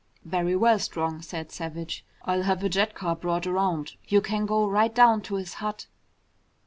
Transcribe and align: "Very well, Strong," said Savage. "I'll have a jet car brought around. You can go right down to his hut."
"Very 0.25 0.55
well, 0.55 0.79
Strong," 0.79 1.21
said 1.21 1.51
Savage. 1.51 2.03
"I'll 2.23 2.41
have 2.41 2.63
a 2.63 2.69
jet 2.69 2.95
car 2.95 3.15
brought 3.15 3.45
around. 3.45 3.97
You 4.07 4.19
can 4.19 4.47
go 4.47 4.67
right 4.67 4.95
down 4.95 5.21
to 5.21 5.35
his 5.35 5.53
hut." 5.61 5.85